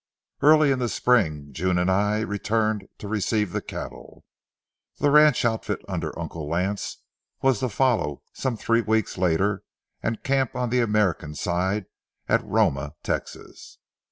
Early 0.41 0.71
in 0.71 0.79
the 0.79 0.89
spring 0.89 1.49
June 1.53 1.77
and 1.77 1.91
I 1.91 2.21
returned 2.21 2.87
to 2.97 3.07
receive 3.07 3.51
the 3.53 3.61
cattle. 3.61 4.23
The 4.97 5.11
ranch 5.11 5.45
outfit 5.45 5.83
under 5.87 6.17
Uncle 6.17 6.49
Lance 6.49 7.03
was 7.43 7.59
to 7.59 7.69
follow 7.69 8.23
some 8.33 8.57
three 8.57 8.81
weeks 8.81 9.19
later 9.19 9.61
and 10.01 10.23
camp 10.23 10.55
on 10.55 10.71
the 10.71 10.79
American 10.81 11.35
side 11.35 11.85
at 12.27 12.43
Roma, 12.43 12.95
Texas. 13.03 13.77